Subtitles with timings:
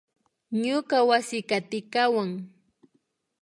[0.63, 2.31] Ñuka wasikan tikawan